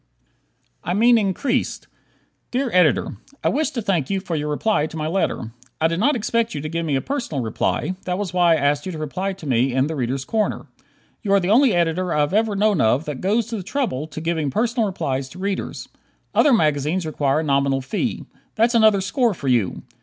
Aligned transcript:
"I 0.83 0.95
Mean 0.95 1.19
Increased" 1.19 1.85
Dear 2.49 2.71
Editor: 2.73 3.17
I 3.43 3.49
wish 3.49 3.69
to 3.69 3.83
thank 3.83 4.09
you 4.09 4.19
for 4.19 4.35
your 4.35 4.49
reply 4.49 4.87
to 4.87 4.97
my 4.97 5.05
letter. 5.05 5.51
I 5.79 5.87
did 5.89 5.99
not 5.99 6.15
expect 6.15 6.55
you 6.55 6.61
to 6.61 6.67
give 6.69 6.87
me 6.87 6.95
a 6.95 7.01
personal 7.01 7.43
reply: 7.43 7.93
that 8.05 8.17
was 8.17 8.33
why 8.33 8.53
I 8.53 8.55
asked 8.55 8.87
you 8.87 8.91
to 8.93 8.97
reply 8.97 9.33
to 9.33 9.45
me 9.45 9.73
in 9.75 9.85
"The 9.85 9.95
Readers' 9.95 10.25
Corner." 10.25 10.65
You 11.21 11.33
are 11.33 11.39
the 11.39 11.51
only 11.51 11.75
editor 11.75 12.11
I 12.15 12.21
have 12.21 12.33
ever 12.33 12.55
known 12.55 12.81
of 12.81 13.05
that 13.05 13.21
goes 13.21 13.45
to 13.49 13.57
the 13.57 13.61
trouble 13.61 14.07
to 14.07 14.19
giving 14.19 14.49
personal 14.49 14.87
replies 14.87 15.29
to 15.29 15.37
readers. 15.37 15.87
Other 16.33 16.51
magazines 16.51 17.05
require 17.05 17.41
a 17.41 17.43
nominal 17.43 17.81
fee. 17.81 18.25
That's 18.55 18.73
another 18.73 19.01
score 19.01 19.35
for 19.35 19.49
you! 19.49 19.83